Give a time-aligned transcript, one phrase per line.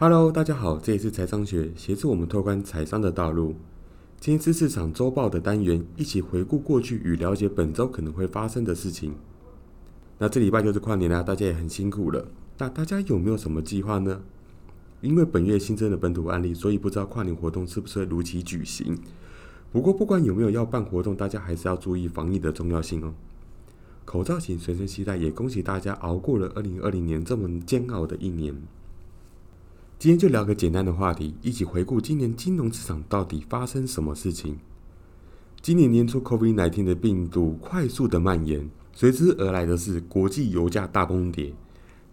[0.00, 3.56] Hello，大家好，这里是财商学，协助我们拓宽财商的道路。
[4.20, 9.16] 今天是市场周报的单元，一起回顾过去与了解本周可能会发生的事情。
[10.18, 12.28] 那这礼拜就是跨年啦，大家也很辛苦了。
[12.58, 14.22] 那大家有没有什么计划呢？
[15.00, 18.96] 因为本月新增的本土案例，所以不知道跨年活动是不是会如期举行。
[19.72, 23.12] 不过不管有没有要办活动，大家还是要注意防疫的重要性哦。
[24.04, 28.54] 口罩请随身携带，也恭喜大家熬过了二零二零年这么煎熬的一年。
[29.98, 34.56] 今天就聊个简单的话题，一起回顾今年金融市场到底发生什么事情。
[35.60, 41.52] 今年年初，COVID-19 的病毒快速的蔓延，随之而来的是国际油价大崩跌。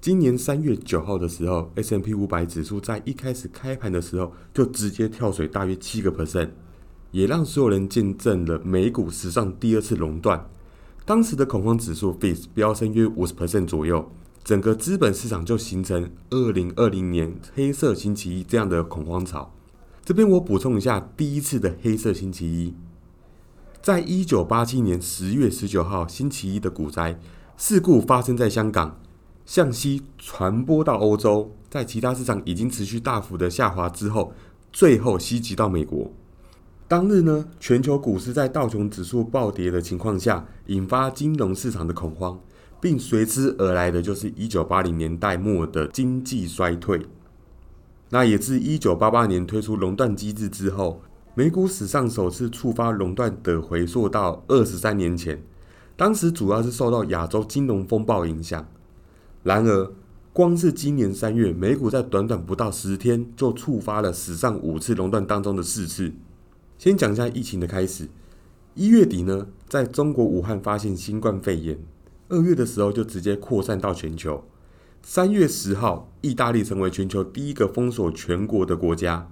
[0.00, 6.50] 今年三月九号的时候，S&P 五百指数在一开始开盘的时候就直接跳水大约七个 percent，
[7.10, 10.48] 也让所有人见证了美股史上第二次熔断。
[11.04, 14.08] 当时的恐慌指数 FIS 飙升约五十 percent 左右。
[14.44, 19.54] 整个资本市场就形成二零二零年黑色星期一这样的恐慌潮。
[20.04, 22.74] 这边我补充一下，第一次的黑色星期一，
[23.80, 27.20] 在一九八七年十月十九号星期一的股灾
[27.56, 29.00] 事故发生在香港，
[29.46, 34.32] 向西传播到欧洲，在其他市场已经持续大幅的下滑之后，
[34.72, 36.10] 最后袭击到美国。
[36.88, 42.40] 当日呢，全球股市在道琼指数暴跌的情况下，引发金融市场的恐慌。
[42.82, 47.06] 并随之而来的就是一九八零年代末的经济衰退。
[48.10, 51.00] 那也自一九八八年推出熔断机制之后，
[51.36, 55.40] 美股史上首次触发熔断的回溯到二十三年前。
[55.96, 58.66] 当时主要是受到亚洲金融风暴影响。
[59.44, 59.92] 然而，
[60.32, 66.12] 光是今年三月，美股在短短不到十天就触发了史上五次熔断当中的四次。
[66.78, 68.08] 先讲一下疫情的开始。
[68.74, 71.78] 一月底呢，在中国武汉发现新冠肺炎。
[72.32, 74.42] 二月的时候就直接扩散到全球。
[75.02, 79.28] 三月十号，意大利成为全球第一个封锁全国的国家。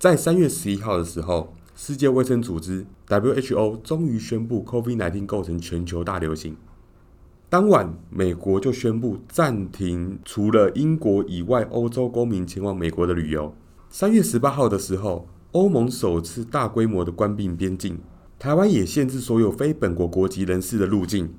[0.00, 6.56] 在三月十一号的时候，世界卫生组织 WHO 终于宣布 COVID-19 构成全球大流行。
[7.48, 13.54] 当晚，美国就宣布暂停除了英国以外欧洲公民前往美国的旅游。
[13.88, 18.00] 三月十八号的时候，欧盟首次大规模的关闭边境，
[18.40, 21.32] 台湾也限制所有非本国国籍人士的入境。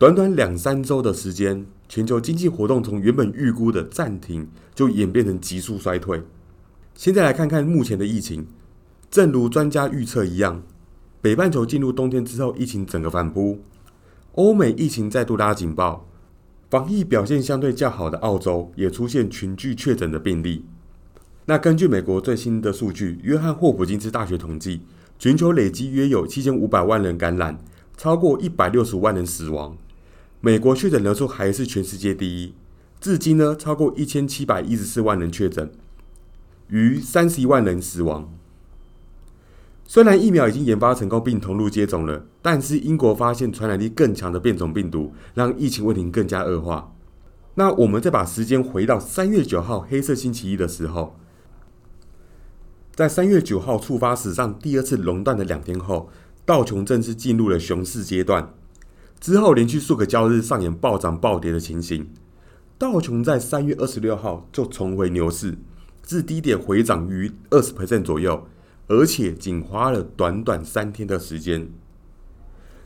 [0.00, 6.22] 短短两三周的时间，全球经济活动从原本预估的暂停，就演变成急速衰退。
[6.94, 8.46] 现在来看看目前的疫情，
[9.10, 10.62] 正如专家预测一样，
[11.20, 13.60] 北半球进入冬天之后，疫情整个反扑，
[14.36, 16.06] 欧美疫情再度拉警报，
[16.70, 20.64] 防疫表现相对较好的澳洲也出现群聚确诊的病例。
[21.44, 24.80] 那根据美国最新的数据，约翰霍普金斯大学统计，
[25.18, 27.58] 全球累积约有七千五百万人感染，
[27.98, 29.76] 超过一百六十五万人死亡。
[30.42, 32.54] 美国确诊人数还是全世界第一，
[32.98, 35.70] 至今呢超过一千七百一十四万人确诊，
[36.68, 38.32] 逾三十一万人死亡。
[39.84, 46.94] 虽然疫苗已经研发成功并投入接种了，但是英国发现传染力更强的变种病毒，让疫情问题更加恶化。
[47.56, 51.18] 那我们再把时间回到三月九号黑色星期一的时候，
[52.94, 56.08] 在三月九号触发史上第二次熔断的两天后，
[56.46, 58.54] 道琼正式进入了熊市阶段。
[59.20, 62.08] 之后连续数个交易日上演暴涨暴跌的情形，
[62.78, 65.58] 道琼在三月二十六号就重回牛市，
[66.02, 68.46] 至低点回涨逾二十百分左右，
[68.88, 71.68] 而且仅花了短短三天的时间。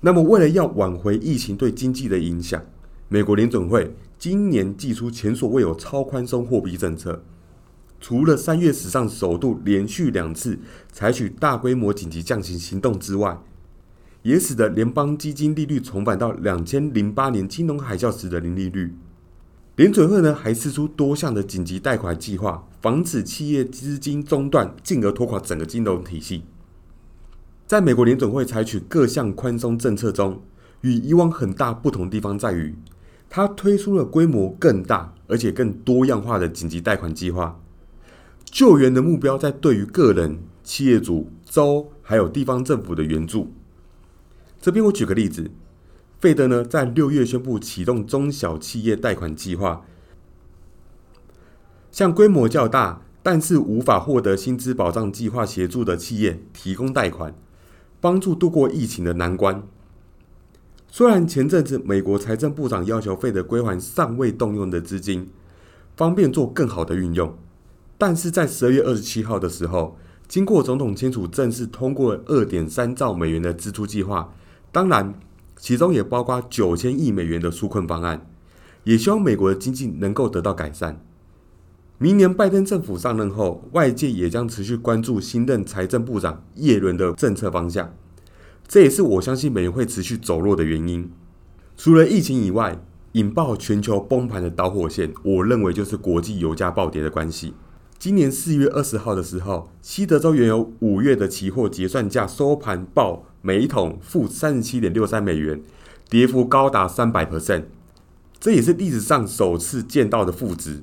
[0.00, 2.62] 那么，为了要挽回疫情对经济的影响，
[3.08, 7.24] 美国联准会今年祭出前所未有超宽松货币政策，
[7.98, 10.58] 除了三月史上首度连续两次
[10.92, 13.40] 采取大规模紧急降息行动之外，
[14.22, 18.94] 也使得联邦基金利率重返到两千零八年金融海啸时的零利率。
[19.76, 26.42] 联准会呢还试出多项的紧急贷款计划，防止企业资金中断，进而拖垮整个金融体系。
[27.66, 30.42] 在美国联准会采取各项宽松政策中，
[30.80, 32.74] 与以往很大不同地方在于，
[33.30, 37.60] 它推出了规模更大而且更多样化的紧急贷款计划。
[38.44, 43.52] 救援的目标在对于个人、企业主、州还有地方政府的援助。
[44.60, 45.50] 这边我举个例子，
[46.20, 49.84] 费德呢在六月宣布启动中小企业贷款计划，
[51.92, 57.34] 向规模较大但是无法获得薪资保障计划协助的企业提供贷款，
[58.00, 59.62] 帮助度过疫情的难关。
[60.90, 65.28] 虽然前阵子美国财政部长要求费德归还尚未动用的资金，
[65.96, 67.36] 方便做更好的运用，
[67.96, 69.96] 但是在十二月二十七号的时候，
[70.26, 74.34] 经过总统签署正式通过二点三兆美元的支出计划。
[74.70, 75.14] 当然，
[75.56, 78.26] 其中也包括九千亿美元的纾困方案，
[78.84, 81.00] 也希望美国的经济能够得到改善。
[81.98, 87.92] 明年拜登政府上任后，外界也将持续关注新任财政部长耶伦的政策方向。
[88.68, 91.10] 这也是我相信美元会持续走弱的原因。
[91.76, 92.80] 除了疫情以外，
[93.12, 97.54] 引爆全球崩盘的导火线，我认为就是国际油价暴跌的关系。
[97.98, 105.62] 今年四月二十号的时候，西德州原油五月的期货结算价收盘报每一桶负三十七点六三美元，
[106.10, 107.64] 跌幅高达三百 percent，
[108.38, 110.82] 这也是历史上首次见到的负值。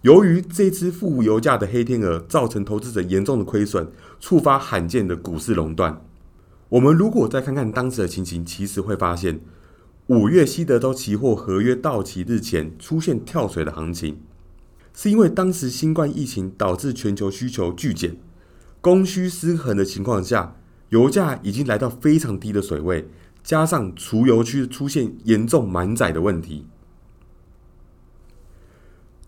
[0.00, 3.86] 由于这只负油价的黑天鹅造成投资者严重的亏损，
[4.18, 6.00] 触发罕见的股市熔断。
[6.70, 9.40] 我们如果再看看当时的情形，其实会发现，
[10.06, 14.16] 五月西德州期货合约到期日前出现跳水的行情。
[14.94, 18.16] 是因为当时新冠疫情导致全球需求巨减、
[18.80, 20.56] 供需失衡的情况下，
[20.90, 23.08] 油价已经来到非常低的水位，
[23.42, 26.66] 加上储油区出现严重满载的问题。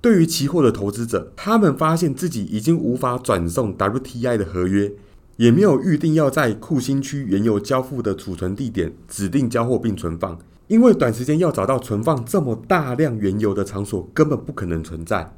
[0.00, 4.92] 对于期货的投资者，他们发现自己已经无法转送 WTI 的合约，
[5.36, 10.38] 也没有预定要在库欣区原油交付的储存地点指定交货并存放，
[10.68, 15.36] 因为短时间要找到存放这么大量原油的场所根本不可能存在。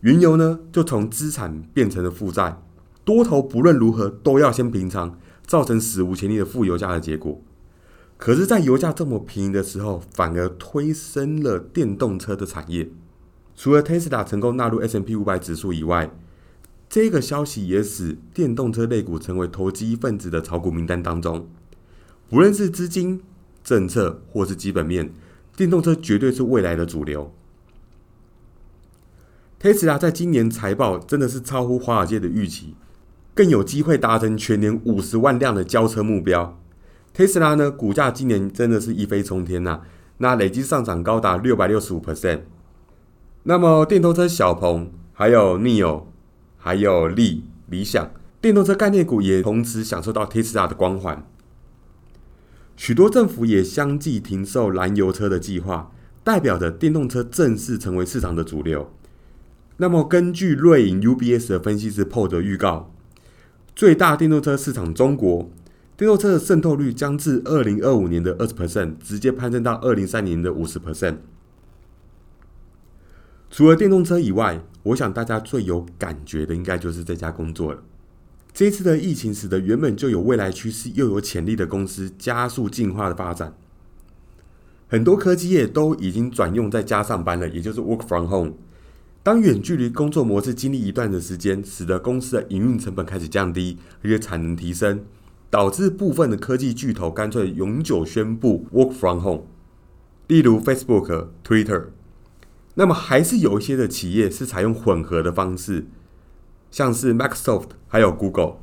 [0.00, 2.62] 原油呢，就从资产变成了负债，
[3.04, 5.18] 多头不论如何都要先平仓，
[5.50, 7.42] 造成史无前例的负油价的结果。
[8.16, 12.88] 可是，在油价这么便宜的时候，反而推升了电动车的产业。
[13.56, 16.08] 除了 Tesla 成功纳入 S&P 五百指数以外，
[16.88, 21.48] 这个消息也使电动车类股成为投机分子的炒股名单当中。
[22.28, 23.20] 不论是资金、
[23.64, 25.12] 政策或是基本面，
[25.56, 27.34] 电动车绝对是未来的主流。
[29.58, 32.76] 特斯拉在今年财报真的是超乎华尔街的预期，
[33.34, 36.58] 更有机会达成全年五十万辆的交车目标。
[37.12, 39.80] 特斯拉呢，股价今年真的是一飞冲天呐，
[40.18, 42.40] 那累计上涨高达六百六十五 percent。
[43.44, 46.04] 那么电动车小鹏、还有 Neo、
[46.56, 48.10] 还有利理想
[48.40, 51.26] 电动车概念股也同时享受到特斯拉的光环。
[52.76, 55.92] 许多政府也相继停售燃油车的计划，
[56.22, 58.90] 代表着电动车正式成为市场的主流。
[59.78, 62.92] 那么，根据瑞银 UBS 的分析师 p o 的预告，
[63.80, 65.48] 最大电动车市场中国
[65.96, 71.16] 电动车的渗透率将自二零二五年的二十 percent 直接攀升到二零三年的五十 percent。
[73.50, 77.82] 除了电动车以外，我想大家最有感觉的应该就是这家工作了。
[78.52, 83.54] 这次的疫情使得原本就有未来趋势又有潜力的公司加速进化的发展，
[84.88, 88.52] 很多科技业都已经转用在家上班了，也就是 work from home。
[89.22, 95.04] 当远距离工作模式经历一段的时间，使得公司的营运成本开始降低，而且产能提升，
[95.50, 99.42] 导致部分的科技巨头干脆永久宣布 work from home，
[100.26, 101.88] 例如 Facebook、Twitter。
[102.76, 105.84] 那么还是有一些的企业是采用混合的方式，
[106.70, 108.54] 像是 Microsoft 还有 Google，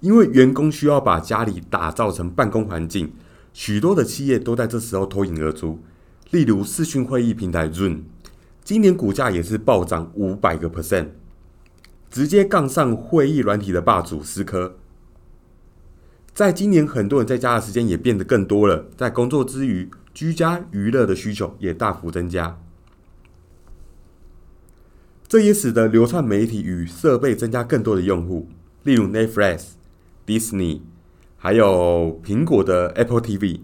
[0.00, 3.12] 因为员工需要把家里打造成办公环境，
[3.52, 5.78] 许多的企业都在这时候脱颖而出，
[6.32, 8.00] 例如视讯会议平台 Zoom。
[8.68, 11.06] 今年股价也是暴涨五百个 percent，
[12.10, 14.76] 直接杠上会议软体的霸主思科。
[16.34, 22.60] 在今年，很多人在家的时间也变得更多了，在工作之余，居家娱乐的需求也大幅增加。
[25.26, 28.50] 这也使得流串媒体与设备增加更多的用户，
[28.82, 29.68] 例如 Netflix、
[30.26, 30.82] Disney，
[31.38, 33.60] 还有苹果的 Apple TV。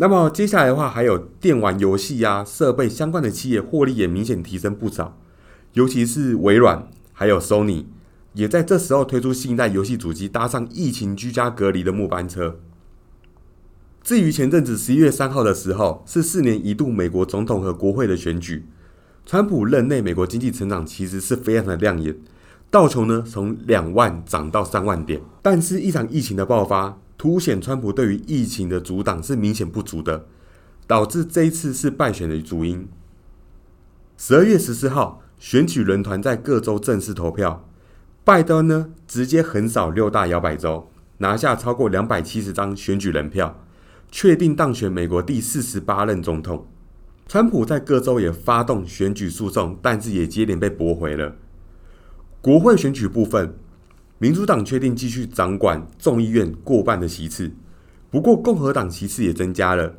[0.00, 5.18] 那么接下来的话，还有电玩游戏呀、设备相关的企业获利也明显提升不少，
[5.74, 7.84] 尤其是微软还有 Sony
[8.32, 12.60] 也在这时候推出新一代游戏主机，搭上疫情居家隔离的末班车。
[14.02, 18.64] 至于前阵子十一月三号的时候，是四年一度美国总统和国会的选举，
[19.26, 22.16] 川普任内美国经济成长其实是非常的亮眼，
[22.70, 26.98] 道琼呢从两万涨到三万点，但是一场疫情的爆发。
[27.20, 30.24] 凸显川普对于疫情的阻挡是明显不足的，
[30.86, 32.88] 导致这一次是败选的主因。
[34.16, 37.68] 十二月十四号，选举人团在各州正式投票，
[38.24, 43.62] 拜登呢直接横扫六大摇摆州，拿下超过两百七十张选举人票，
[44.10, 46.66] 确定当选美国第四十八任总统。
[47.28, 51.36] 川普在各州也发动选举诉讼，但是也接连被驳回了。
[52.40, 53.58] 国会选举部分。
[54.22, 57.50] 民主党确定继续掌管众议院过半的席次，
[58.10, 59.94] 不过共和党席次也增加了。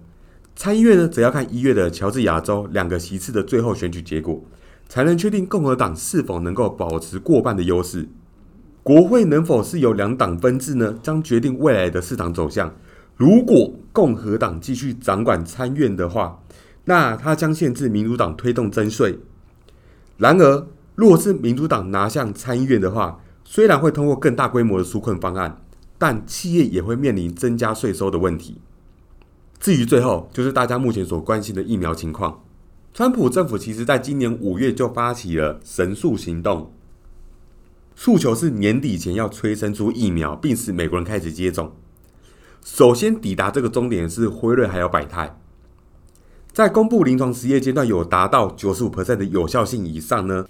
[0.56, 4.40] 参议院呢，则要看一月的乔治亚州两个席次的最后选举结果，
[4.88, 8.08] 才能确定共和党是否能够保持过半的优势。
[8.84, 10.94] 国会能否是由两党分治呢？
[11.02, 12.76] 将决定未来的市场走向。
[13.18, 16.40] 如果共和党继续掌管参院的话，
[16.86, 19.18] 那它将限制民主党推动增税。
[20.18, 23.20] 然而，如果是民主党拿下参议院的话，
[23.54, 25.62] 虽然会通过更大规模的纾困方案，
[25.98, 28.62] 但企业也会面临增加税收的问题。
[29.60, 32.46] 至于最后，就是大家目前所关心的疫苗情况。
[32.94, 36.72] 川普政府其实在今年五月就发起了神速行动，
[37.94, 41.74] 诉求是年底前要催生出疫苗，并使美国人开始接种。
[42.64, 45.38] 首先抵达这个终点是辉瑞还有百泰，
[46.54, 50.46] 在公布临床实验阶段有达到九十五的有效性以上呢。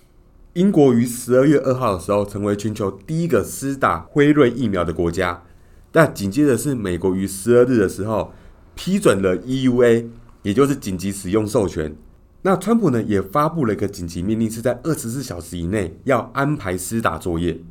[0.54, 5.44] 英国于十二月二号的时候成为全球第一个施打辉瑞疫苗的国家，
[5.94, 8.34] 但紧接着是美国于十二日的时候
[8.76, 10.08] 批准了 EUA，
[10.42, 11.96] 也就是紧急使用授权。
[12.42, 17.62] 那川普呢也发布了一个紧急命令，是在二十四小时以内要安排施打作业。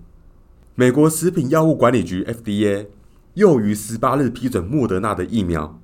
[0.74, 2.86] 美国食品药物管理局 FDA
[3.34, 5.78] 又于十八日批准莫德纳的疫苗，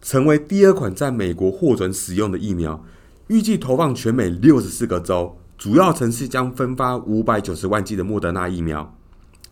[0.00, 2.84] 成为第二款在美国获准使用的疫苗，
[3.26, 5.36] 预计投放全美六十四个州。
[5.58, 8.96] 主要城市将分发五百九十万剂的莫德纳疫苗，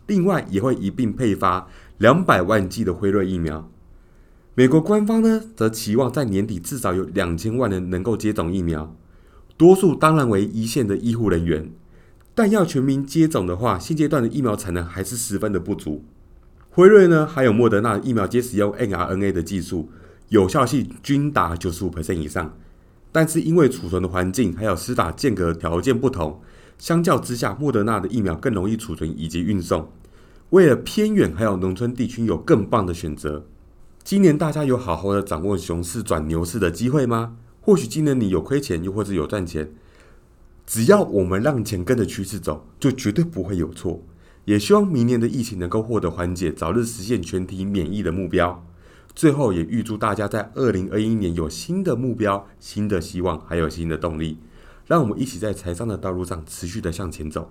[0.06, 1.66] 另外也会一并配发
[1.98, 3.68] 两百万剂的辉瑞疫苗。
[4.54, 8.94] 美国官方呢，则期望在年底至少有两千万人能够接种疫苗，
[9.56, 11.68] 多数当然为一线的医护人员。
[12.36, 16.04] 但要全民接种的话，现阶段的疫苗产能还是十分的不足。
[16.70, 19.90] 辉瑞呢，还有莫德纳疫苗皆使用 mRNA 的技术，
[20.28, 22.56] 有效性均达九十五以上。
[23.12, 26.40] 但是因为储存的环境还有施打间隔条件不同，
[26.78, 29.90] 相较之下，莫德纳的疫苗更容易储存以及运送。
[30.50, 33.46] 为了偏远还有农村地区有更棒的选择，
[34.04, 37.36] 今年大家有好好的掌握熊市转牛市的机会吗？
[37.60, 39.72] 或许今年你有亏钱，又或者有赚钱。
[40.64, 44.02] 只要我们让钱跟着趋势走，就绝对不会有错。
[44.44, 48.64] 也希望明年的疫情能够获得缓解，早日实现全体免疫的目标。
[49.16, 54.37] 最后也预祝大家在二零二一年有新的目标、新的希望，还有新的动力，
[54.85, 57.50] 让我们一起在财商的道路上持续的向前走。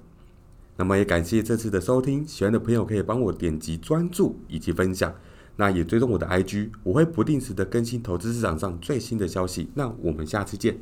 [0.77, 5.15] 那么也感谢这次的收听，喜欢的朋友可以帮我点击专注以及分享，
[5.55, 9.67] 那也追踪我的 IG，我会不定时的更新投资市场上最新的消息。
[9.73, 10.77] 那我们下次见。